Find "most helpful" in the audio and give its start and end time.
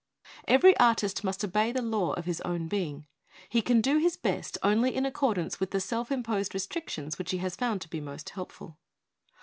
8.01-8.79